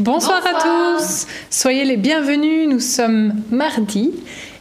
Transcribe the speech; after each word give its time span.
Bonsoir, 0.00 0.40
à 0.46 0.96
tous, 1.00 1.26
soyez 1.50 1.84
les 1.84 1.96
bienvenus, 1.96 2.68
nous 2.68 2.78
sommes 2.78 3.34
mardi 3.50 4.12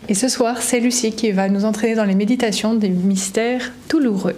et 0.10 0.16
ce 0.16 0.30
soir 0.30 0.64
c'est 0.64 0.80
Lucie 0.80 1.12
qui 1.12 1.32
va 1.32 1.48
nous 1.48 1.64
entraîner 1.64 1.94
dans 1.94 2.06
les 2.06 2.16
méditations 2.16 2.74
des 2.74 2.90
mystères 2.90 3.72
douloureux. 3.88 4.36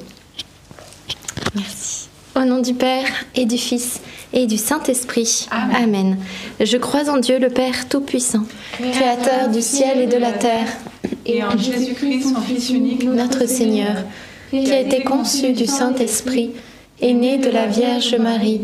Merci. 1.56 2.10
Au 2.36 2.42
nom 2.42 2.60
du 2.60 2.74
Père 2.74 3.08
et 3.34 3.46
du 3.46 3.57
Fils 3.57 4.02
et 4.34 4.46
du 4.46 4.57
Saint-Esprit. 4.57 5.48
Amen. 5.52 6.18
Je 6.59 6.75
crois 6.75 7.09
en 7.09 7.18
Dieu 7.18 7.39
le 7.39 7.50
Père 7.50 7.88
Tout-Puissant, 7.88 8.43
Créateur 8.77 9.47
du 9.47 9.61
ciel 9.61 10.02
et 10.02 10.07
de 10.07 10.18
la 10.18 10.34
terre, 10.34 10.68
et 11.25 11.41
en 11.45 11.57
Jésus-Christ, 11.57 12.34
son 12.34 12.41
Fils 12.41 12.71
unique, 12.71 13.05
notre 13.05 13.47
Seigneur, 13.47 14.04
qui 14.50 14.70
a 14.73 14.81
été 14.81 15.04
conçu 15.04 15.54
du 15.54 15.66
Saint-Esprit, 15.66 16.52
est 17.02 17.13
né 17.13 17.38
de 17.38 17.50
la 17.50 17.68
Vierge 17.68 18.16
Marie, 18.16 18.63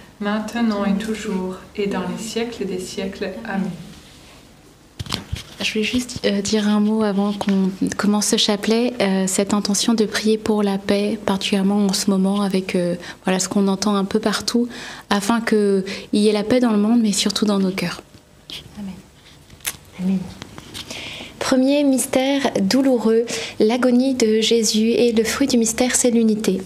maintenant 0.21 0.85
et 0.85 0.93
toujours, 0.93 1.55
et 1.75 1.87
dans 1.87 2.01
les 2.01 2.23
siècles 2.23 2.65
des 2.65 2.79
siècles. 2.79 3.31
Amen. 3.45 3.69
Je 5.63 5.73
voulais 5.73 5.83
juste 5.83 6.21
euh, 6.25 6.41
dire 6.41 6.67
un 6.67 6.79
mot 6.79 7.03
avant 7.03 7.33
qu'on 7.33 7.69
commence 7.95 8.27
ce 8.27 8.37
chapelet. 8.37 8.93
Euh, 8.99 9.25
cette 9.27 9.53
intention 9.53 9.93
de 9.93 10.05
prier 10.05 10.37
pour 10.39 10.63
la 10.63 10.79
paix, 10.79 11.19
particulièrement 11.23 11.85
en 11.85 11.93
ce 11.93 12.09
moment, 12.09 12.41
avec 12.41 12.75
euh, 12.75 12.95
voilà 13.25 13.39
ce 13.39 13.47
qu'on 13.47 13.67
entend 13.67 13.95
un 13.95 14.05
peu 14.05 14.19
partout, 14.19 14.67
afin 15.11 15.39
qu'il 15.39 15.83
y 16.13 16.27
ait 16.27 16.33
la 16.33 16.43
paix 16.43 16.59
dans 16.59 16.71
le 16.71 16.79
monde, 16.79 17.01
mais 17.01 17.11
surtout 17.11 17.45
dans 17.45 17.59
nos 17.59 17.71
cœurs. 17.71 18.01
Amen. 18.79 18.95
Amen. 19.99 20.19
Premier 21.37 21.83
mystère 21.83 22.41
douloureux, 22.61 23.25
l'agonie 23.59 24.15
de 24.15 24.41
Jésus 24.41 24.89
et 24.89 25.11
le 25.11 25.23
fruit 25.23 25.47
du 25.47 25.57
mystère, 25.57 25.95
c'est 25.95 26.09
l'unité. 26.09 26.61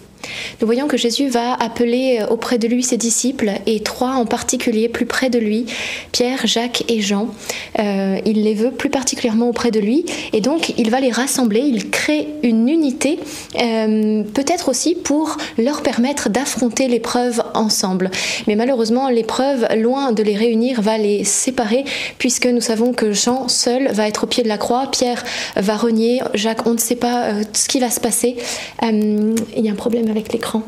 Nous 0.61 0.67
voyons 0.67 0.87
que 0.87 0.97
Jésus 0.97 1.27
va 1.27 1.53
appeler 1.53 2.19
euh, 2.21 2.27
auprès 2.27 2.57
de 2.57 2.67
lui 2.67 2.83
ses 2.83 2.97
disciples, 2.97 3.51
et 3.65 3.81
trois 3.81 4.11
en 4.11 4.25
particulier 4.25 4.89
plus 4.89 5.05
près 5.05 5.29
de 5.29 5.39
lui, 5.39 5.65
Pierre, 6.11 6.45
Jacques 6.45 6.83
et 6.87 7.01
Jean. 7.01 7.27
Euh, 7.79 8.17
il 8.25 8.43
les 8.43 8.53
veut 8.53 8.71
plus 8.71 8.89
particulièrement 8.89 9.49
auprès 9.49 9.71
de 9.71 9.79
lui, 9.79 10.05
et 10.33 10.41
donc 10.41 10.73
il 10.77 10.89
va 10.89 10.99
les 10.99 11.11
rassembler, 11.11 11.59
il 11.59 11.89
crée 11.89 12.27
une 12.43 12.67
unité, 12.69 13.19
euh, 13.61 14.23
peut-être 14.33 14.69
aussi 14.69 14.95
pour 14.95 15.37
leur 15.57 15.81
permettre 15.81 16.29
d'affronter 16.29 16.87
l'épreuve 16.87 17.43
ensemble. 17.53 18.11
Mais 18.47 18.55
malheureusement, 18.55 19.09
l'épreuve, 19.09 19.67
loin 19.77 20.11
de 20.11 20.23
les 20.23 20.35
réunir, 20.35 20.81
va 20.81 20.97
les 20.97 21.23
séparer, 21.23 21.85
puisque 22.17 22.47
nous 22.47 22.61
savons 22.61 22.93
que 22.93 23.11
Jean 23.11 23.47
seul 23.47 23.89
va 23.91 24.07
être 24.07 24.23
au 24.23 24.27
pied 24.27 24.43
de 24.43 24.47
la 24.47 24.57
croix, 24.57 24.89
Pierre 24.91 25.23
va 25.55 25.75
renier, 25.75 26.21
Jacques, 26.33 26.65
on 26.65 26.73
ne 26.73 26.79
sait 26.79 26.95
pas 26.95 27.29
ce 27.53 27.67
qui 27.67 27.79
va 27.79 27.89
se 27.89 27.99
passer. 27.99 28.35
il 28.81 29.35
y 29.57 29.69
a 29.69 29.71
un 29.71 29.75
problème 29.75 30.09
avec 30.15 30.31
l'écran. 30.31 30.63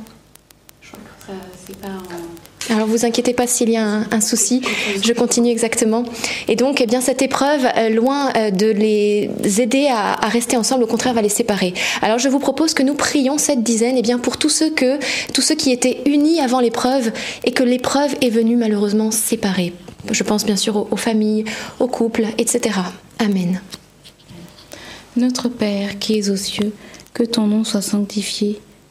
Je 0.82 0.90
crois 0.90 1.02
que 1.20 1.26
ça, 1.26 1.34
c'est 1.66 1.78
pas 1.78 2.74
Alors 2.74 2.86
vous 2.86 3.06
inquiétez 3.06 3.34
pas 3.34 3.48
s'il 3.48 3.70
y 3.70 3.78
a 3.78 4.04
un, 4.12 4.22
souci, 4.22 4.62
je 5.02 5.14
continue 5.14 5.50
exactement. 5.50 6.04
Et 6.50 6.58
donc, 6.58 6.82
eh 6.82 6.86
bien, 6.86 7.00
cette 7.00 7.22
épreuve, 7.22 7.66
euh, 7.78 7.90
loin 7.90 8.30
euh, 8.36 8.52
de 8.52 8.68
les 8.68 9.30
aider 9.62 9.88
à, 9.90 10.16
rester 10.28 10.58
ensemble, 10.58 10.84
au 10.84 10.88
contraire, 10.88 11.14
va 11.14 11.22
les 11.22 11.30
séparer. 11.30 11.74
Alors 12.02 12.20
je 12.20 12.28
vous 12.28 12.40
propose 12.40 12.74
que 12.74 12.84
nous 12.84 12.94
prions 12.94 13.38
cette 13.38 13.64
dizaine, 13.64 13.96
eh 13.98 14.02
bien, 14.02 14.20
pour 14.20 14.38
tous 14.38 14.50
ceux 14.50 14.70
que, 14.70 15.00
tous 15.34 15.42
ceux 15.42 15.56
qui 15.56 15.72
étaient 15.72 16.02
unis 16.06 16.42
avant 16.42 16.60
l'épreuve 16.60 17.12
et 17.46 17.52
que 17.52 17.64
l'épreuve 17.64 18.16
est 18.22 18.30
venue 18.30 18.58
malheureusement 18.58 19.12
séparer. 19.12 19.74
Je 20.12 20.24
pense 20.24 20.46
bien 20.46 20.58
sûr 20.58 20.76
aux, 20.76 20.88
aux 20.92 20.98
familles, 20.98 21.46
aux 21.80 21.88
couples, 21.88 22.26
etc. 22.38 22.80
Amen. 23.20 23.62
Notre 25.16 25.48
Père 25.48 26.00
qui 26.00 26.20
es 26.20 26.30
aux 26.30 26.36
cieux, 26.36 26.74
que 27.14 27.24
ton 27.24 27.48
nom 27.48 27.64
soit 27.64 27.82
sanctifié 27.82 28.60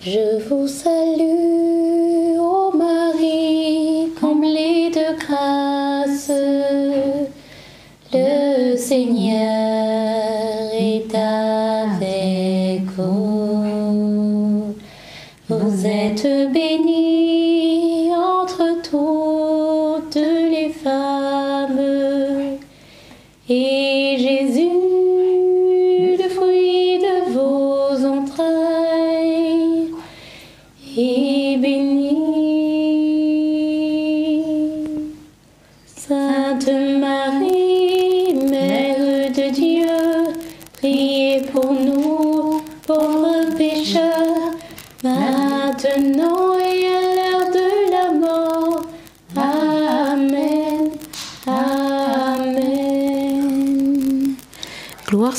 Je 0.00 0.38
vous 0.48 0.68
salue, 0.68 2.38
ô 2.38 2.70
Marie, 2.70 4.12
comblée 4.20 4.90
de 4.90 5.18
grâce. 5.18 6.30
Le 8.12 8.76
Seigneur 8.76 9.40
est 10.72 11.12
avec 11.12 12.82
vous. 12.96 14.74
Vous 15.48 15.86
êtes 15.86 16.52
bénie 16.52 18.12
entre 18.14 18.80
toutes 18.82 20.14
les 20.14 20.68
femmes. 20.68 21.80
Et 23.48 24.16
Jésus, 24.16 24.77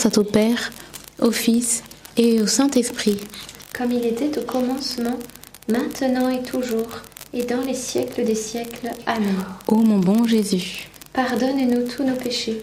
soit 0.09 0.21
au 0.21 0.23
Père, 0.23 0.71
au 1.21 1.31
Fils 1.31 1.83
et 2.17 2.41
au 2.41 2.47
Saint-Esprit. 2.47 3.19
Comme 3.77 3.91
il 3.91 4.06
était 4.06 4.38
au 4.39 4.41
commencement, 4.41 5.17
maintenant 5.67 6.29
et 6.29 6.41
toujours, 6.41 6.89
et 7.33 7.44
dans 7.44 7.61
les 7.61 7.75
siècles 7.75 8.23
des 8.23 8.35
siècles. 8.35 8.89
Amen. 9.06 9.35
Ô 9.67 9.75
mon 9.75 10.00
bon 10.00 10.25
Jésus, 10.25 10.89
Pardonne-nous 11.13 11.88
tous 11.88 12.03
nos 12.03 12.15
péchés, 12.15 12.61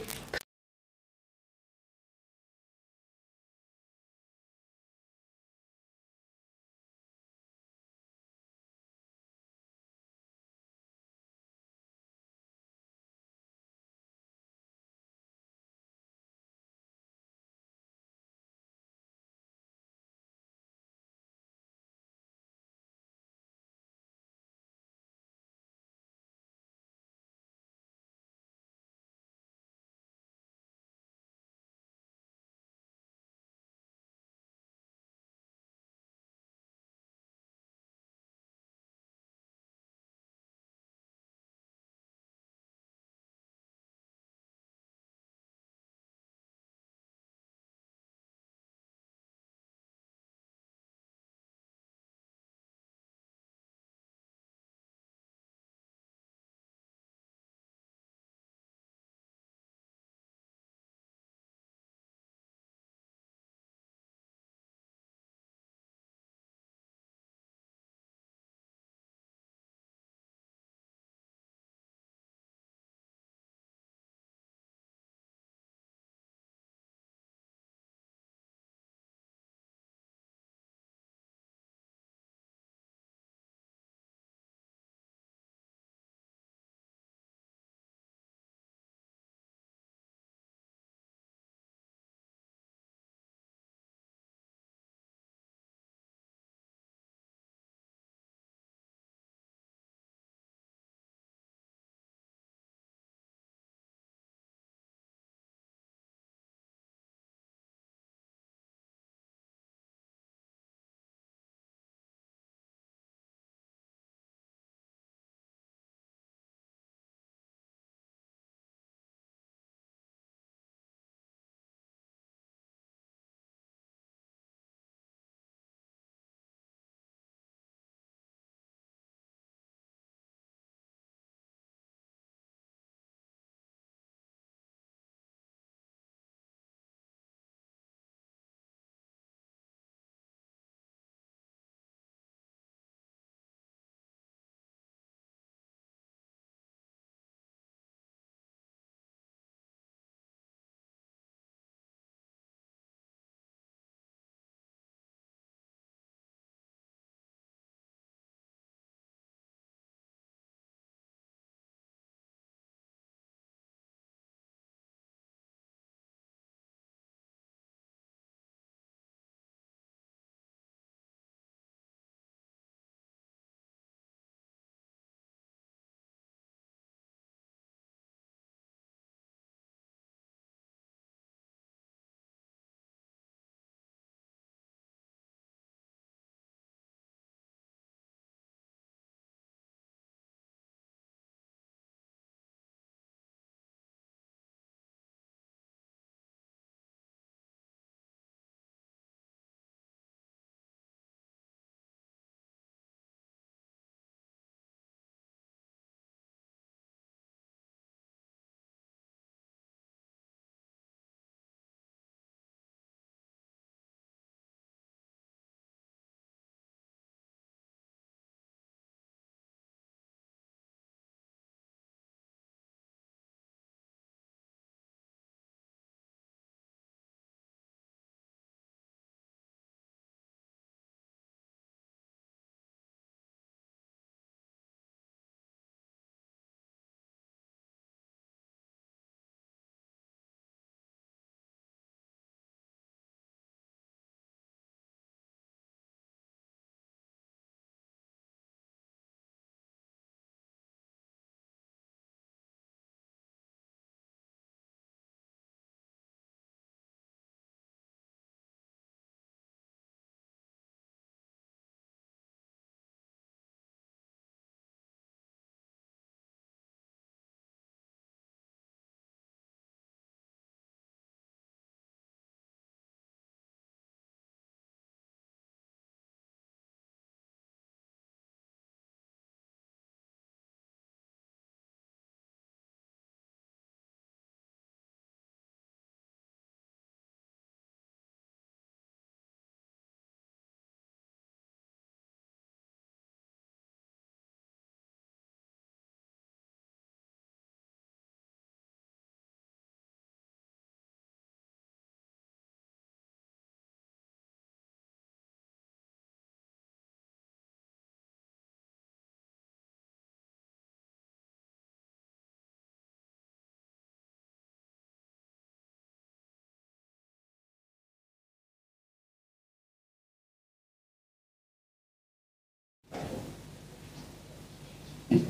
Donc 325.11 325.21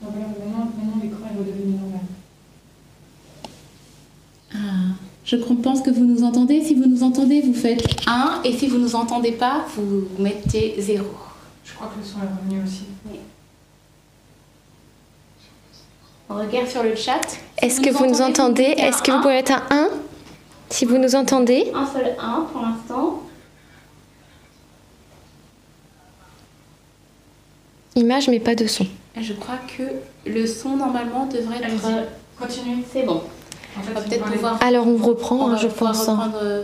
voilà, 0.00 0.26
maintenant, 0.28 0.70
maintenant 0.76 1.02
l'écran 1.02 1.26
est 1.34 1.38
redevenu 1.38 1.72
normal. 1.72 2.00
Ah, 4.54 4.94
je 5.24 5.36
pense 5.36 5.82
que 5.82 5.90
vous 5.90 6.04
nous 6.04 6.22
entendez. 6.22 6.62
Si 6.62 6.74
vous 6.74 6.86
nous 6.86 7.02
entendez, 7.02 7.42
vous 7.42 7.54
faites 7.54 7.84
1. 8.06 8.40
Et 8.44 8.56
si 8.56 8.66
vous 8.66 8.78
ne 8.78 8.84
nous 8.84 8.96
entendez 8.96 9.32
pas, 9.32 9.66
vous 9.76 10.08
mettez 10.18 10.74
0. 10.78 11.04
Je 11.64 11.74
crois 11.74 11.88
que 11.88 11.98
le 11.98 12.04
son 12.04 12.18
est 12.18 12.22
revenu 12.22 12.64
aussi. 12.64 12.84
On 16.30 16.34
regarde 16.34 16.68
sur 16.68 16.82
le 16.82 16.94
chat. 16.94 17.20
Est-ce 17.60 17.80
que 17.80 17.90
vous 17.90 18.06
nous 18.06 18.20
entendez 18.20 18.74
Est-ce 18.76 19.02
que 19.02 19.10
vous 19.10 19.20
pouvez 19.20 19.34
mettre 19.34 19.52
un? 19.52 19.62
1 19.70 19.88
Si 20.68 20.84
vous 20.84 20.98
nous 20.98 21.14
entendez? 21.14 21.70
Un 21.74 21.86
seul 21.86 22.14
1 22.18 22.46
pour 22.52 22.62
l'instant. 22.62 23.22
Image 27.98 28.28
mais 28.28 28.40
pas 28.40 28.54
de 28.54 28.66
son. 28.66 28.86
Je 29.20 29.32
crois 29.34 29.58
que 29.76 29.82
le 30.30 30.46
son 30.46 30.76
normalement 30.76 31.26
devrait 31.26 31.56
être. 31.56 31.64
Allez-y, 31.86 32.04
continuez. 32.38 32.84
C'est 32.92 33.02
bon. 33.02 33.22
En 33.76 33.82
fait, 33.82 33.90
On 33.90 33.94
va 33.94 34.00
si 34.02 34.08
peut-être 34.08 34.18
vous 34.18 34.24
parlez- 34.24 34.36
pouvoir. 34.36 34.58
Alors 34.62 34.86
on 34.86 34.96
reprend, 34.96 35.36
on 35.36 35.46
hein, 35.48 35.52
va 35.52 35.56
je 35.58 35.66
pense. 35.68 36.08
hein. 36.08 36.12
reprendre 36.12 36.38
euh, 36.42 36.62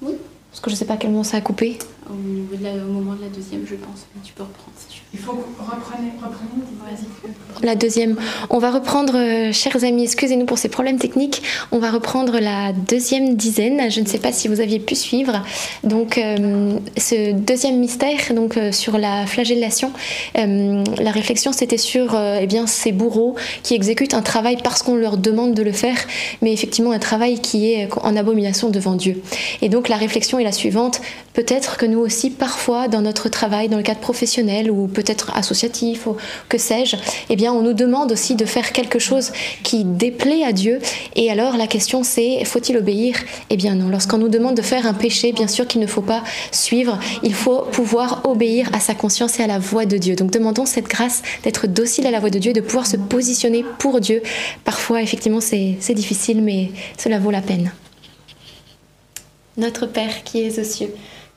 Parce 0.00 0.60
que 0.62 0.70
je 0.70 0.74
sais 0.76 0.84
pas 0.84 0.96
quel 0.96 1.10
moment 1.10 1.24
ça 1.24 1.38
a 1.38 1.40
coupé. 1.40 1.78
Au, 2.10 2.14
niveau 2.14 2.56
de 2.56 2.62
la- 2.64 2.84
au 2.84 2.88
moment 2.92 3.14
de 3.14 3.22
la 3.22 3.28
deuxième, 3.28 3.64
je 3.66 3.74
pense. 3.76 4.06
Mais 4.14 4.20
tu 4.24 4.32
peux 4.32 4.42
reprendre 4.42 4.72
si 4.76 4.86
tu 4.88 4.98
veux. 4.98 5.04
Il 5.14 5.18
faut 5.20 5.32
que 5.32 5.36
vous 5.58 5.64
repreniez, 5.64 6.10
reprenez. 6.18 6.62
Vas-y. 6.84 7.64
La 7.64 7.74
deuxième. 7.76 8.16
On 8.50 8.58
va 8.58 8.70
reprendre, 8.70 9.14
euh, 9.16 9.52
chers 9.52 9.82
amis, 9.84 10.02
excusez-nous 10.04 10.44
pour 10.44 10.58
ces 10.58 10.68
problèmes 10.68 10.98
techniques. 10.98 11.42
On 11.72 11.78
va 11.78 11.90
reprendre 11.90 12.38
la 12.40 12.72
deuxième 12.72 13.36
dizaine. 13.36 13.90
Je 13.90 14.00
ne 14.00 14.06
sais 14.06 14.18
pas 14.18 14.32
si 14.32 14.48
vous 14.48 14.60
aviez 14.60 14.80
pu 14.80 14.94
suivre. 14.94 15.42
Donc, 15.82 16.18
euh, 16.18 16.78
ce 16.96 17.32
deuxième 17.32 17.78
mystère, 17.78 18.18
donc 18.34 18.56
euh, 18.56 18.72
sur 18.72 18.98
la 18.98 19.26
flagellation, 19.26 19.92
euh, 20.36 20.82
la 21.00 21.10
réflexion 21.10 21.52
c'était 21.52 21.78
sur 21.78 22.14
euh, 22.14 22.38
eh 22.40 22.46
bien 22.46 22.66
ces 22.66 22.92
bourreaux 22.92 23.36
qui 23.62 23.74
exécutent 23.74 24.14
un 24.14 24.22
travail 24.22 24.58
parce 24.62 24.82
qu'on 24.82 24.96
leur 24.96 25.16
demande 25.16 25.54
de 25.54 25.62
le 25.62 25.72
faire, 25.72 25.96
mais 26.42 26.52
effectivement 26.52 26.90
un 26.92 26.98
travail 26.98 27.40
qui 27.40 27.72
est 27.72 27.88
en 28.02 28.16
abomination 28.16 28.68
devant 28.70 28.94
Dieu. 28.94 29.22
Et 29.62 29.68
donc 29.68 29.88
la 29.88 29.96
réflexion 29.96 30.38
est 30.38 30.44
la 30.44 30.52
suivante. 30.52 31.00
Peut-être 31.34 31.76
que 31.76 31.84
nous 31.84 31.98
aussi, 31.98 32.30
parfois, 32.30 32.86
dans 32.86 33.02
notre 33.02 33.28
travail, 33.28 33.68
dans 33.68 33.76
le 33.76 33.82
cadre 33.82 33.98
professionnel 33.98 34.70
ou 34.70 34.86
peut-être 34.86 35.36
associatif 35.36 36.06
ou 36.06 36.16
que 36.48 36.58
sais-je, 36.58 36.96
eh 37.28 37.34
bien, 37.34 37.52
on 37.52 37.62
nous 37.62 37.72
demande 37.72 38.12
aussi 38.12 38.36
de 38.36 38.44
faire 38.44 38.72
quelque 38.72 39.00
chose 39.00 39.32
qui 39.64 39.84
déplaît 39.84 40.44
à 40.44 40.52
Dieu. 40.52 40.78
Et 41.16 41.32
alors, 41.32 41.56
la 41.56 41.66
question 41.66 42.04
c'est, 42.04 42.44
faut-il 42.44 42.76
obéir? 42.76 43.16
Eh 43.50 43.56
bien 43.56 43.74
non. 43.74 43.88
Lorsqu'on 43.88 44.18
nous 44.18 44.28
demande 44.28 44.56
de 44.56 44.62
faire 44.62 44.86
un 44.86 44.94
péché, 44.94 45.32
bien 45.32 45.48
sûr 45.48 45.66
qu'il 45.66 45.80
ne 45.80 45.88
faut 45.88 46.02
pas 46.02 46.22
suivre. 46.52 47.00
Il 47.24 47.34
faut 47.34 47.62
pouvoir 47.62 48.22
obéir 48.24 48.70
à 48.72 48.78
sa 48.78 48.94
conscience 48.94 49.40
et 49.40 49.42
à 49.42 49.48
la 49.48 49.58
voix 49.58 49.86
de 49.86 49.96
Dieu. 49.96 50.14
Donc, 50.14 50.30
demandons 50.30 50.66
cette 50.66 50.86
grâce 50.86 51.22
d'être 51.42 51.66
docile 51.66 52.06
à 52.06 52.12
la 52.12 52.20
voix 52.20 52.30
de 52.30 52.38
Dieu, 52.38 52.52
de 52.52 52.60
pouvoir 52.60 52.86
se 52.86 52.96
positionner 52.96 53.64
pour 53.80 54.00
Dieu. 54.00 54.22
Parfois, 54.64 55.02
effectivement, 55.02 55.40
c'est 55.40 55.94
difficile, 55.94 56.42
mais 56.42 56.70
cela 56.96 57.18
vaut 57.18 57.32
la 57.32 57.42
peine. 57.42 57.72
Notre 59.56 59.86
Père 59.86 60.24
qui 60.24 60.40
es 60.42 60.58
aux 60.58 60.64
cieux, 60.64 60.94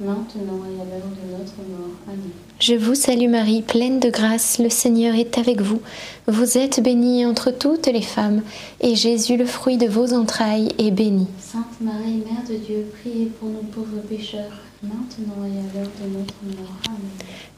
maintenant 0.00 0.64
et 0.64 0.80
à 0.80 0.84
l'heure 0.84 1.10
de 1.10 1.30
notre 1.30 1.56
mort. 1.68 1.96
Amen. 2.08 2.30
Je 2.58 2.74
vous 2.74 2.94
salue 2.94 3.28
Marie, 3.28 3.62
pleine 3.62 4.00
de 4.00 4.10
grâce, 4.10 4.58
le 4.58 4.70
Seigneur 4.70 5.14
est 5.14 5.38
avec 5.38 5.60
vous. 5.60 5.80
Vous 6.26 6.58
êtes 6.58 6.82
bénie 6.82 7.24
entre 7.26 7.50
toutes 7.50 7.86
les 7.86 8.02
femmes, 8.02 8.42
et 8.80 8.96
Jésus, 8.96 9.36
le 9.36 9.46
fruit 9.46 9.76
de 9.76 9.86
vos 9.86 10.12
entrailles, 10.14 10.68
est 10.78 10.90
béni. 10.90 11.26
Sainte 11.38 11.80
Marie, 11.80 12.22
Mère 12.24 12.44
de 12.48 12.56
Dieu, 12.56 12.86
priez 13.00 13.26
pour 13.26 13.48
nous 13.48 13.62
pauvres 13.72 14.00
pécheurs, 14.08 14.52
maintenant 14.82 15.44
et 15.44 15.58
à 15.58 15.80
l'heure 15.80 15.90
de 16.02 16.18
notre 16.18 16.34
mort. 16.44 16.76
Amen. 16.88 16.98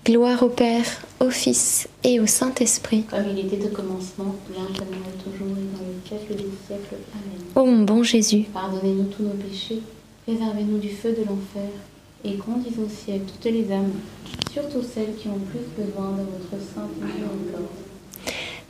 Gloire 0.04 0.42
au 0.42 0.48
Père, 0.48 0.84
au 1.20 1.30
Fils 1.30 1.88
et 2.02 2.18
au 2.18 2.26
Saint-Esprit. 2.26 3.04
Comme 3.04 3.20
il 3.36 3.46
était 3.46 3.64
au 3.66 3.70
commencement, 3.70 4.34
maintenant 4.48 4.82
et 4.82 5.22
toujours 5.22 5.56
et 5.56 5.76
dans 5.76 5.86
les 5.86 6.08
siècles 6.08 6.34
des 6.34 6.50
siècles. 6.66 6.96
Amen. 7.12 7.46
Ô 7.54 7.64
mon 7.66 7.84
bon 7.84 8.02
Jésus, 8.02 8.46
Pardonnez-nous 8.52 9.04
tous 9.04 9.22
nos 9.22 9.30
péchés, 9.30 9.80
préservez-nous 10.26 10.78
du 10.78 10.88
feu 10.88 11.10
de 11.10 11.24
l'enfer, 11.24 11.70
et 12.24 12.34
conduisez 12.34 12.80
au 12.80 12.88
ciel 12.88 13.20
toutes 13.22 13.52
les 13.52 13.70
âmes, 13.72 13.92
surtout 14.52 14.82
celles 14.82 15.14
qui 15.16 15.28
ont 15.28 15.38
plus 15.50 15.60
besoin 15.76 16.12
de 16.12 16.22
votre 16.22 16.62
sainte 16.62 16.90
miséricorde. 17.00 17.66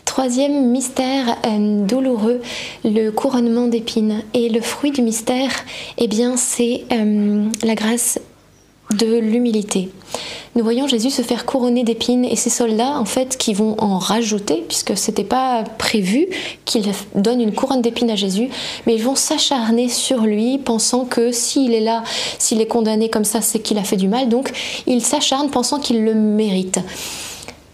Troisième 0.05 0.71
mystère 0.71 1.39
euh, 1.47 1.87
douloureux, 1.87 2.43
le 2.85 3.11
couronnement 3.11 3.67
d'épines. 3.67 4.23
Et 4.35 4.51
le 4.51 4.61
fruit 4.61 4.91
du 4.91 5.01
mystère, 5.01 5.51
eh 5.97 6.07
bien, 6.07 6.37
c'est 6.37 6.85
euh, 6.93 7.49
la 7.63 7.75
grâce 7.75 8.21
de 8.91 9.19
l'humilité. 9.19 9.89
Nous 10.55 10.65
voyons 10.65 10.87
Jésus 10.87 11.09
se 11.09 11.23
faire 11.23 11.47
couronner 11.47 11.83
d'épines 11.83 12.27
et 12.27 12.37
ces 12.37 12.51
soldats, 12.51 12.99
en 12.99 13.07
fait, 13.07 13.39
qui 13.39 13.55
vont 13.55 13.75
en 13.79 13.97
rajouter, 13.99 14.63
puisque 14.69 14.99
c'était 14.99 15.25
pas 15.25 15.65
prévu 15.79 16.27
qu'ils 16.67 16.85
donnent 17.15 17.41
une 17.41 17.55
couronne 17.55 17.81
d'épines 17.81 18.11
à 18.11 18.17
Jésus, 18.17 18.51
mais 18.87 18.95
ils 18.95 19.03
vont 19.03 19.15
s'acharner 19.15 19.89
sur 19.89 20.21
lui, 20.21 20.59
pensant 20.59 21.07
que 21.07 21.33
s'il 21.33 21.73
est 21.73 21.81
là, 21.81 22.03
s'il 22.39 22.61
est 22.61 22.67
condamné 22.67 23.09
comme 23.09 23.25
ça, 23.25 23.41
c'est 23.41 23.61
qu'il 23.61 23.79
a 23.79 23.83
fait 23.83 23.97
du 23.97 24.09
mal. 24.09 24.29
Donc, 24.29 24.53
ils 24.87 25.03
s'acharnent 25.03 25.49
pensant 25.49 25.81
qu'il 25.81 26.05
le 26.05 26.13
mérite. 26.13 26.81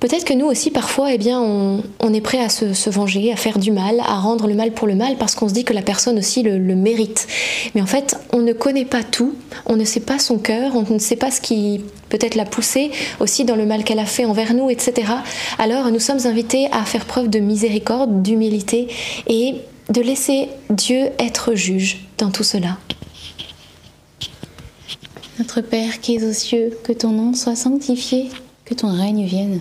Peut-être 0.00 0.24
que 0.24 0.32
nous 0.32 0.46
aussi, 0.46 0.70
parfois, 0.70 1.12
eh 1.12 1.18
bien, 1.18 1.40
on, 1.40 2.14
est 2.14 2.20
prêt 2.20 2.38
à 2.38 2.48
se, 2.48 2.88
venger, 2.88 3.32
à 3.32 3.36
faire 3.36 3.58
du 3.58 3.72
mal, 3.72 3.98
à 4.00 4.20
rendre 4.20 4.46
le 4.46 4.54
mal 4.54 4.70
pour 4.70 4.86
le 4.86 4.94
mal, 4.94 5.16
parce 5.16 5.34
qu'on 5.34 5.48
se 5.48 5.54
dit 5.54 5.64
que 5.64 5.72
la 5.72 5.82
personne 5.82 6.18
aussi 6.18 6.44
le, 6.44 6.58
mérite. 6.76 7.26
Mais 7.74 7.82
en 7.82 7.86
fait, 7.86 8.16
on 8.32 8.38
ne 8.38 8.52
connaît 8.52 8.84
pas 8.84 9.02
tout, 9.02 9.34
on 9.66 9.76
ne 9.76 9.84
sait 9.84 10.00
pas 10.00 10.20
son 10.20 10.38
cœur, 10.38 10.76
on 10.76 10.88
ne 10.88 11.00
sait 11.00 11.16
pas 11.16 11.32
ce 11.32 11.40
qui 11.40 11.80
peut-être 12.10 12.36
l'a 12.36 12.44
poussée 12.44 12.92
aussi 13.18 13.44
dans 13.44 13.56
le 13.56 13.66
mal 13.66 13.82
qu'elle 13.82 13.98
a 13.98 14.06
fait 14.06 14.24
envers 14.24 14.54
nous, 14.54 14.70
etc. 14.70 15.10
Alors, 15.58 15.90
nous 15.90 16.00
sommes 16.00 16.24
invités 16.26 16.68
à 16.70 16.84
faire 16.84 17.04
preuve 17.04 17.28
de 17.28 17.40
miséricorde, 17.40 18.22
d'humilité 18.22 18.86
et 19.26 19.56
de 19.90 20.00
laisser 20.00 20.48
Dieu 20.70 21.08
être 21.18 21.54
juge 21.54 22.06
dans 22.18 22.30
tout 22.30 22.44
cela. 22.44 22.78
Notre 25.40 25.60
Père 25.60 26.00
qui 26.00 26.16
es 26.16 26.24
aux 26.24 26.32
cieux, 26.32 26.78
que 26.84 26.92
ton 26.92 27.10
nom 27.10 27.34
soit 27.34 27.56
sanctifié, 27.56 28.28
que 28.64 28.74
ton 28.74 28.92
règne 28.96 29.24
vienne 29.24 29.60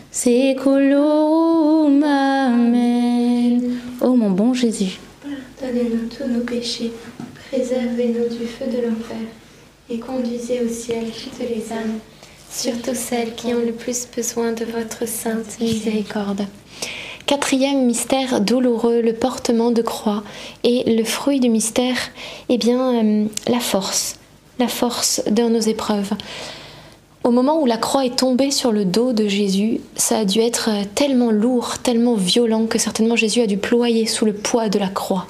Séculum. 0.13 2.03
Amen. 2.03 3.79
Ô 4.01 4.09
mon 4.17 4.31
bon 4.31 4.53
Jésus, 4.53 4.99
pardonnez-nous 5.57 6.09
tous 6.09 6.27
nos 6.27 6.41
péchés, 6.41 6.91
préservez-nous 7.49 8.27
du 8.27 8.45
feu 8.45 8.65
de 8.65 8.85
l'enfer 8.85 9.25
et 9.89 9.99
conduisez 9.99 10.59
au 10.65 10.67
ciel 10.67 11.05
toutes 11.05 11.39
les 11.39 11.71
âmes, 11.71 11.99
surtout 12.49 12.93
celles 12.93 13.35
qui 13.35 13.53
ont 13.53 13.65
le 13.65 13.71
plus 13.71 14.05
besoin 14.13 14.51
de 14.51 14.65
votre 14.65 15.07
sainte 15.07 15.57
miséricorde. 15.61 16.45
Quatrième 17.25 17.85
mystère 17.85 18.41
douloureux, 18.41 18.99
le 18.99 19.13
portement 19.13 19.71
de 19.71 19.81
croix. 19.81 20.25
Et 20.65 20.93
le 20.93 21.05
fruit 21.05 21.39
du 21.39 21.47
mystère, 21.47 21.95
eh 22.49 22.57
bien, 22.57 22.95
euh, 22.95 23.25
la 23.47 23.61
force, 23.61 24.17
la 24.59 24.67
force 24.67 25.21
dans 25.31 25.49
nos 25.49 25.61
épreuves. 25.61 26.11
Au 27.23 27.29
moment 27.29 27.61
où 27.61 27.67
la 27.67 27.77
croix 27.77 28.03
est 28.05 28.17
tombée 28.17 28.49
sur 28.49 28.71
le 28.71 28.83
dos 28.83 29.13
de 29.13 29.27
Jésus, 29.27 29.79
ça 29.95 30.19
a 30.19 30.25
dû 30.25 30.39
être 30.39 30.69
euh, 30.71 30.83
tellement 30.95 31.29
lourd, 31.29 31.77
tellement 31.77 32.15
violent 32.15 32.65
que 32.65 32.79
certainement 32.79 33.15
Jésus 33.15 33.41
a 33.41 33.47
dû 33.47 33.57
ployer 33.57 34.07
sous 34.07 34.25
le 34.25 34.33
poids 34.33 34.69
de 34.69 34.79
la 34.79 34.87
croix. 34.87 35.27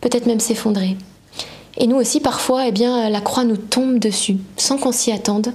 Peut-être 0.00 0.26
même 0.26 0.38
s'effondrer. 0.38 0.96
Et 1.78 1.88
nous 1.88 1.96
aussi, 1.96 2.20
parfois, 2.20 2.68
eh 2.68 2.72
bien, 2.72 3.10
la 3.10 3.20
croix 3.20 3.42
nous 3.42 3.56
tombe 3.56 3.98
dessus, 3.98 4.36
sans 4.56 4.78
qu'on 4.78 4.92
s'y 4.92 5.10
attende, 5.10 5.52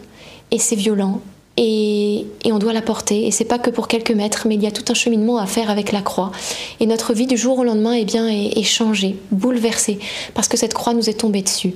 et 0.52 0.60
c'est 0.60 0.76
violent, 0.76 1.22
et, 1.56 2.26
on 2.46 2.60
doit 2.60 2.74
la 2.74 2.82
porter. 2.82 3.26
Et 3.26 3.32
c'est 3.32 3.46
pas 3.46 3.58
que 3.58 3.70
pour 3.70 3.88
quelques 3.88 4.12
mètres, 4.12 4.46
mais 4.48 4.56
il 4.56 4.64
y 4.64 4.68
a 4.68 4.72
tout 4.72 4.84
un 4.90 4.94
cheminement 4.94 5.38
à 5.38 5.48
faire 5.48 5.70
avec 5.70 5.92
la 5.92 6.02
croix. 6.02 6.32
Et 6.80 6.86
notre 6.86 7.14
vie 7.14 7.26
du 7.26 7.38
jour 7.38 7.60
au 7.60 7.64
lendemain 7.64 7.94
eh 7.94 8.06
bien, 8.06 8.28
est, 8.28 8.64
changée, 8.64 9.16
bouleversée, 9.32 10.00
parce 10.34 10.48
que 10.48 10.58
cette 10.58 10.74
croix 10.74 10.94
nous 10.94 11.10
est 11.10 11.20
tombée 11.20 11.42
dessus. 11.42 11.74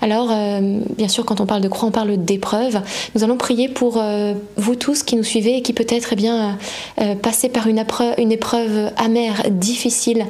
Alors, 0.00 0.28
euh, 0.30 0.80
bien 0.96 1.08
sûr, 1.08 1.24
quand 1.24 1.40
on 1.40 1.46
parle 1.46 1.60
de 1.60 1.68
croix, 1.68 1.88
on 1.88 1.92
parle 1.92 2.16
d'épreuve. 2.24 2.80
Nous 3.14 3.24
allons 3.24 3.36
prier 3.36 3.68
pour 3.68 3.96
euh, 3.96 4.34
vous 4.56 4.76
tous 4.76 5.02
qui 5.02 5.16
nous 5.16 5.24
suivez 5.24 5.56
et 5.56 5.62
qui 5.62 5.72
peut-être 5.72 6.10
eh 6.12 6.16
bien, 6.16 6.58
euh, 7.00 7.14
passez 7.14 7.48
par 7.48 7.66
une 7.66 7.78
épreuve, 7.78 8.92
amère, 8.96 9.44
difficile. 9.50 10.26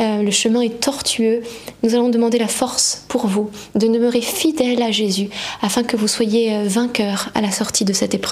le 0.00 0.30
chemin 0.30 0.60
est 0.60 0.80
tortueux. 0.80 1.42
Nous 1.82 1.94
allons 1.94 2.08
demander 2.08 2.38
la 2.38 2.48
force 2.48 3.04
pour 3.08 3.26
vous 3.26 3.50
de 3.74 3.86
demeurer 3.86 4.20
fidèle 4.20 4.82
à 4.82 4.90
Jésus, 4.90 5.30
afin 5.62 5.82
que 5.82 5.96
vous 5.96 6.08
soyez 6.08 6.64
vainqueurs 6.64 7.30
à 7.34 7.40
la 7.40 7.50
sortie 7.50 7.84
de 7.84 7.92
cette 7.92 8.14
épreuve. 8.14 8.31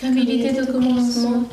comme 0.00 0.16
il 0.18 0.30
était 0.40 0.60
au 0.62 0.66
commencement, 0.72 1.44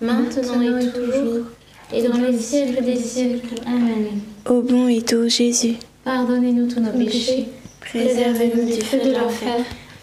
maintenant 0.00 0.78
et 0.78 0.86
toujours, 0.92 1.46
et 1.92 2.02
dans 2.02 2.16
les 2.18 2.38
siècles 2.38 2.84
des 2.84 2.96
siècles. 2.96 3.54
Amen. 3.66 4.20
Ô 4.48 4.60
bon 4.62 4.88
et 4.88 5.00
doux 5.00 5.28
Jésus, 5.28 5.74
Pardonnez-nous 6.04 6.66
tous 6.68 6.80
nos 6.80 6.90
péchés, 6.90 7.46
préservez-nous 7.80 8.66
du 8.66 8.80
feu 8.82 8.98
de 9.04 9.12
l'enfer 9.12 9.56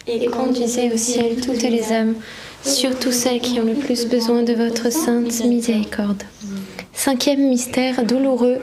et 0.07 0.25
conduisez 0.25 0.91
au 0.91 0.97
ciel 0.97 1.35
toutes 1.45 1.61
les 1.61 1.91
âmes, 1.91 2.15
surtout 2.63 3.11
celles 3.11 3.39
qui 3.39 3.59
ont 3.59 3.65
le 3.65 3.73
plus 3.75 4.07
besoin 4.07 4.41
de 4.41 4.53
votre 4.53 4.91
sainte 4.91 5.43
miséricorde. 5.45 6.23
Cinquième 6.93 7.47
mystère 7.49 8.03
douloureux, 8.03 8.57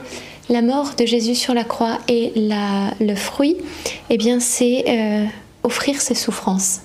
la 0.49 0.61
mort 0.61 0.91
de 0.97 1.05
Jésus 1.05 1.35
sur 1.35 1.53
la 1.53 1.63
croix 1.63 1.99
et 2.09 2.31
la- 2.35 2.93
le 2.99 3.15
fruit, 3.15 3.55
eh 4.09 4.17
bien 4.17 4.39
c'est 4.41 4.83
euh, 4.87 5.25
offrir 5.63 6.01
ses 6.01 6.15
souffrances. 6.15 6.81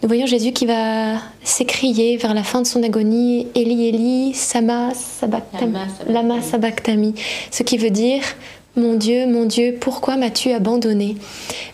Nous 0.00 0.08
voyons 0.08 0.26
Jésus 0.26 0.52
qui 0.52 0.64
va 0.64 1.16
s'écrier 1.42 2.16
vers 2.18 2.32
la 2.32 2.44
fin 2.44 2.62
de 2.62 2.66
son 2.68 2.84
agonie, 2.84 3.48
Eli 3.56 3.88
Eli, 3.88 4.32
Sama 4.32 4.94
Sabachthani, 4.94 5.74
Lama 6.08 6.40
Sabachthani, 6.40 7.14
ce 7.50 7.64
qui 7.64 7.78
veut 7.78 7.90
dire 7.90 8.22
Mon 8.76 8.94
Dieu, 8.94 9.26
mon 9.26 9.44
Dieu, 9.44 9.76
pourquoi 9.80 10.16
m'as-tu 10.16 10.52
abandonné? 10.52 11.16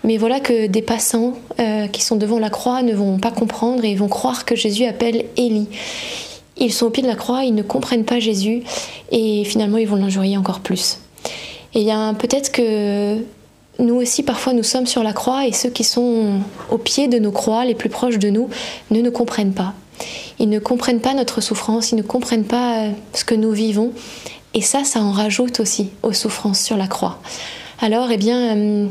Mais 0.05 0.17
voilà 0.17 0.41
que 0.41 0.69
des 0.69 0.81
passants 0.81 1.35
euh, 1.61 1.87
qui 1.87 2.01
sont 2.01 2.17
devant 2.17 2.39
la 2.39 2.49
croix 2.49 2.83
ne 2.83 2.95
vont 2.95 3.19
pas 3.19 3.31
comprendre 3.31 3.85
et 3.85 3.91
ils 3.91 3.99
vont 3.99 4.09
croire 4.09 4.47
que 4.47 4.57
Jésus 4.57 4.87
appelle 4.87 5.27
Élie. 5.37 5.69
Ils 6.57 6.73
sont 6.73 6.87
au 6.87 6.91
pied 6.91 7.03
de 7.03 7.09
la 7.09 7.17
croix, 7.17 7.45
ils 7.45 7.55
ne 7.55 7.63
comprennent 7.63 8.07
pas 8.07 8.21
Jésus 8.21 8.63
et 9.11 9.45
finalement 9.45 9.77
ils 9.77 9.87
vont 9.87 9.97
l'injurier 9.97 10.39
encore 10.39 10.61
plus. 10.61 10.99
Et 11.75 11.85
bien 11.85 12.15
peut-être 12.15 12.53
que 12.53 13.19
nous 13.79 13.97
aussi 13.97 14.23
parfois 14.23 14.53
nous 14.53 14.63
sommes 14.63 14.87
sur 14.87 15.03
la 15.03 15.13
croix 15.13 15.47
et 15.47 15.53
ceux 15.53 15.71
qui 15.71 15.85
sont 15.85 16.41
au 16.71 16.79
pied 16.79 17.09
de 17.09 17.19
nos 17.19 17.33
croix, 17.33 17.65
les 17.65 17.75
plus 17.75 17.89
proches 17.89 18.19
de 18.19 18.31
nous, 18.31 18.49
ne 18.91 19.01
nous 19.01 19.11
comprennent 19.11 19.55
pas. 19.55 19.75
Ils 20.39 20.49
ne 20.49 20.59
comprennent 20.59 21.01
pas 21.01 21.15
notre 21.15 21.41
souffrance, 21.41 21.93
ils 21.93 21.97
ne 21.97 22.03
comprennent 22.03 22.45
pas 22.45 22.85
euh, 22.85 22.91
ce 23.13 23.25
que 23.25 23.35
nous 23.35 23.53
vivons. 23.53 23.93
Et 24.53 24.61
ça, 24.61 24.85
ça 24.85 25.01
en 25.01 25.13
rajoute 25.13 25.61
aussi 25.61 25.91
aux 26.03 26.13
souffrances 26.13 26.61
sur 26.61 26.77
la 26.77 26.87
croix. 26.87 27.21
Alors, 27.81 28.11
eh 28.11 28.17
bien, 28.17 28.57
euh, 28.57 28.87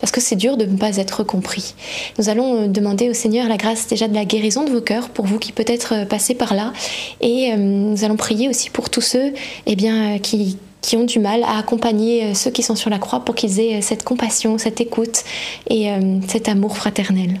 parce 0.00 0.12
que 0.12 0.20
c'est 0.20 0.36
dur 0.36 0.56
de 0.56 0.64
ne 0.64 0.76
pas 0.76 0.96
être 0.96 1.22
compris. 1.22 1.74
Nous 2.18 2.28
allons 2.28 2.62
euh, 2.62 2.66
demander 2.68 3.08
au 3.08 3.14
Seigneur 3.14 3.48
la 3.48 3.56
grâce 3.56 3.86
déjà 3.86 4.08
de 4.08 4.14
la 4.14 4.24
guérison 4.24 4.64
de 4.64 4.70
vos 4.70 4.80
cœurs, 4.80 5.08
pour 5.08 5.26
vous 5.26 5.38
qui 5.38 5.52
peut-être 5.52 6.06
passez 6.08 6.34
par 6.34 6.54
là. 6.54 6.72
Et 7.20 7.56
nous 7.56 8.04
allons 8.04 8.16
prier 8.16 8.48
aussi 8.48 8.70
pour 8.70 8.90
tous 8.90 9.00
ceux 9.00 9.32
eh 9.66 9.76
bien, 9.76 10.18
qui, 10.18 10.58
qui 10.86 10.96
ont 10.96 11.04
du 11.04 11.18
mal 11.18 11.42
à 11.42 11.58
accompagner 11.58 12.26
euh, 12.26 12.34
ceux 12.34 12.52
qui 12.52 12.62
sont 12.62 12.76
sur 12.76 12.90
la 12.90 13.00
croix 13.00 13.24
pour 13.24 13.34
qu'ils 13.34 13.58
aient 13.58 13.78
euh, 13.78 13.82
cette 13.82 14.04
compassion, 14.04 14.56
cette 14.56 14.80
écoute 14.80 15.24
et 15.68 15.90
euh, 15.90 16.20
cet 16.28 16.48
amour 16.48 16.76
fraternel. 16.76 17.40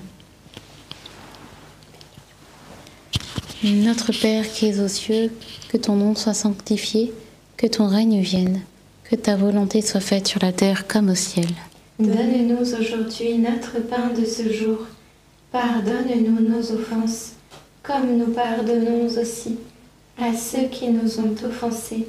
Notre 3.62 4.10
Père 4.10 4.50
qui 4.50 4.66
es 4.66 4.80
aux 4.80 4.88
cieux, 4.88 5.30
que 5.68 5.76
ton 5.76 5.94
nom 5.94 6.16
soit 6.16 6.34
sanctifié, 6.34 7.12
que 7.56 7.68
ton 7.68 7.86
règne 7.86 8.20
vienne, 8.20 8.62
que 9.04 9.14
ta 9.14 9.36
volonté 9.36 9.80
soit 9.80 10.00
faite 10.00 10.26
sur 10.26 10.42
la 10.42 10.50
terre 10.50 10.88
comme 10.88 11.10
au 11.10 11.14
ciel. 11.14 11.46
Donne-nous 12.00 12.72
aujourd'hui 12.72 13.38
notre 13.38 13.80
pain 13.80 14.08
de 14.08 14.24
ce 14.24 14.52
jour. 14.52 14.78
Pardonne-nous 15.52 16.48
nos 16.48 16.72
offenses, 16.72 17.34
comme 17.84 18.18
nous 18.18 18.32
pardonnons 18.32 19.06
aussi 19.06 19.56
à 20.18 20.36
ceux 20.36 20.66
qui 20.66 20.88
nous 20.88 21.20
ont 21.20 21.36
offensés. 21.46 22.08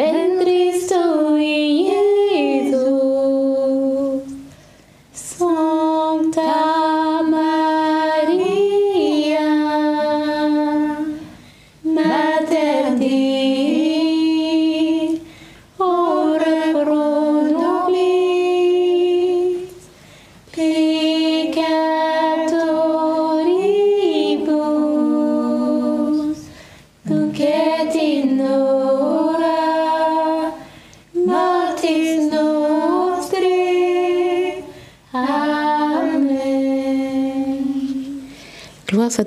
Pendri 0.00 0.72
stoji 0.72 1.84
je 1.84 2.09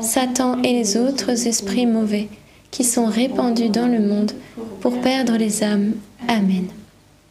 Satan 0.00 0.62
et 0.62 0.72
les 0.72 0.96
autres 0.96 1.46
esprits 1.46 1.86
mauvais 1.86 2.28
qui 2.70 2.84
sont 2.84 3.06
répandus 3.06 3.70
dans 3.70 3.88
le 3.88 4.00
monde 4.00 4.32
pour 4.80 5.00
perdre 5.00 5.36
les 5.36 5.62
âmes. 5.62 5.94
Amen. 6.28 6.66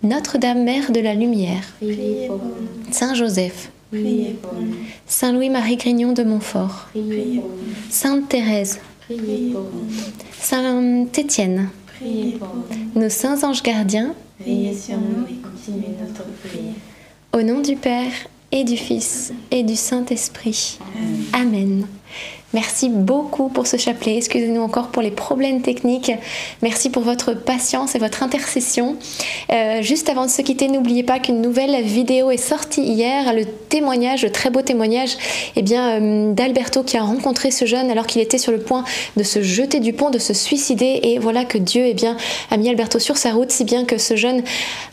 Notre-Dame, 0.04 0.64
Mère 0.64 0.92
de 0.92 1.00
la 1.00 1.14
Lumière. 1.14 1.74
Saint 2.92 3.14
Joseph. 3.14 3.72
Saint 5.08 5.32
Louis-Marie 5.32 5.78
Grignon 5.78 6.14
de 6.14 6.24
Montfort. 6.24 6.90
Sainte 7.90 8.30
Thérèse. 8.30 8.80
Saint 10.40 11.06
Étienne, 11.16 11.70
nos 12.96 13.10
saints 13.10 13.44
anges 13.44 13.62
gardiens, 13.62 14.16
au 17.34 17.42
nom 17.44 17.62
du 17.62 17.76
Père 17.76 18.12
et 18.52 18.64
du 18.64 18.78
Fils 18.78 19.32
et 19.52 19.62
du 19.62 19.76
Saint-Esprit. 19.76 20.80
Amen. 21.34 21.86
Merci 22.56 22.88
beaucoup 22.88 23.50
pour 23.50 23.68
ce 23.68 23.76
chapelet. 23.76 24.16
Excusez-nous 24.16 24.62
encore 24.62 24.88
pour 24.88 25.02
les 25.02 25.12
problèmes 25.12 25.62
techniques. 25.62 26.14
Merci 26.62 26.90
pour 26.90 27.04
votre 27.04 27.34
patience 27.34 27.96
et 27.96 28.00
votre 28.00 28.24
intercession. 28.24 28.96
Euh, 29.52 29.82
juste 29.82 30.08
avant 30.08 30.24
de 30.24 30.30
se 30.30 30.42
quitter, 30.42 30.70
n'oubliez 30.70 31.04
pas 31.04 31.20
qu'une 31.20 31.42
nouvelle 31.42 31.84
vidéo 31.84 32.32
est 32.32 32.38
sortie 32.38 32.82
hier. 32.82 33.34
Le 33.34 33.44
témoignage, 33.44 34.24
le 34.24 34.32
très 34.32 34.52
beau 34.52 34.62
témoignage 34.62 35.18
eh 35.58 35.64
bien, 35.64 36.02
euh, 36.02 36.34
d'Alberto 36.34 36.84
qui 36.84 36.96
a 36.96 37.02
rencontré 37.02 37.52
ce 37.52 37.66
jeune 37.66 37.92
alors 37.92 38.08
qu'il 38.08 38.22
était 38.22 38.38
sur 38.38 38.54
le 38.54 38.60
point 38.60 38.86
de 39.18 39.24
se 39.24 39.42
jeter 39.42 39.82
du 39.82 39.92
pont, 39.92 40.10
de 40.10 40.18
se 40.18 40.34
suicider. 40.34 41.02
Et 41.04 41.20
voilà 41.20 41.44
que 41.44 41.58
Dieu 41.58 41.84
eh 41.88 41.94
bien, 41.94 42.16
a 42.52 42.56
mis 42.56 42.70
Alberto 42.70 43.00
sur 43.00 43.18
sa 43.18 43.32
route, 43.32 43.52
si 43.52 43.66
bien 43.66 43.84
que 43.84 43.98
ce 43.98 44.16
jeune 44.16 44.44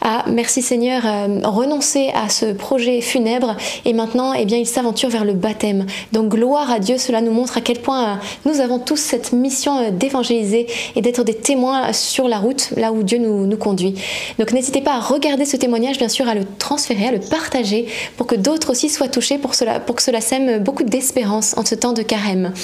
a, 0.00 0.24
merci 0.28 0.62
Seigneur, 0.62 1.02
euh, 1.06 1.38
renoncé 1.44 2.10
à 2.12 2.28
ce 2.28 2.46
projet 2.46 3.00
funèbre. 3.02 3.56
Et 3.84 3.92
maintenant, 3.92 4.34
eh 4.34 4.46
bien, 4.46 4.58
il 4.58 4.66
s'aventure 4.66 5.10
vers 5.10 5.24
le 5.24 5.34
baptême. 5.34 5.86
Donc 6.10 6.30
gloire 6.30 6.72
à 6.72 6.80
Dieu, 6.80 6.98
cela 7.12 7.20
nous 7.20 7.32
montre 7.32 7.58
à 7.58 7.60
quel 7.60 7.78
point 7.78 8.04
euh, 8.04 8.14
nous 8.46 8.60
avons 8.60 8.78
tous 8.78 8.96
cette 8.96 9.32
mission 9.34 9.76
euh, 9.78 9.90
d'évangéliser 9.90 10.66
et 10.96 11.02
d'être 11.02 11.24
des 11.24 11.34
témoins 11.34 11.92
sur 11.92 12.26
la 12.26 12.38
route, 12.38 12.70
là 12.78 12.90
où 12.90 13.02
Dieu 13.02 13.18
nous, 13.18 13.54
conduit. 13.58 13.94
Donc 14.38 14.52
n'hésitez 14.52 14.80
pas 14.80 14.94
à 14.94 15.00
regarder 15.00 15.44
ce 15.44 15.58
témoignage, 15.58 15.98
bien 15.98 16.08
sûr, 16.08 16.26
à 16.26 16.34
le 16.34 16.44
transférer, 16.58 17.08
à 17.08 17.12
le 17.12 17.20
partager 17.20 17.86
pour 18.16 18.26
que 18.26 18.34
d'autres 18.34 18.70
aussi 18.70 18.88
soient 18.88 19.08
touchés, 19.08 19.36
pour, 19.36 19.50
que 19.50 20.02
cela 20.02 20.20
sème 20.22 20.60
beaucoup 20.60 20.84
d'espérance 20.84 21.54
en 21.58 21.66
ce 21.66 21.74
temps 21.74 21.92
de 21.92 22.00
carême. 22.00 22.54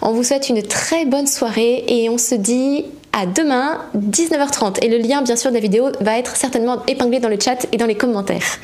On 0.00 0.12
vous 0.12 0.24
souhaite 0.24 0.48
une 0.48 0.62
très 0.62 1.04
bonne 1.04 1.26
soirée 1.26 1.84
et 1.86 2.08
on 2.08 2.16
se 2.16 2.34
dit 2.34 2.86
à 3.12 3.26
demain 3.26 3.78
19h30 3.96 4.84
et 4.84 4.88
le 4.88 4.98
lien 4.98 5.22
bien 5.22 5.36
sûr 5.36 5.50
de 5.50 5.54
la 5.54 5.60
vidéo 5.60 5.88
va 6.00 6.18
être 6.18 6.36
certainement 6.36 6.84
épinglé 6.86 7.20
dans 7.20 7.28
le 7.28 7.38
chat 7.38 7.66
et 7.72 7.76
dans 7.76 7.86
les 7.86 7.96
commentaires. 7.96 8.58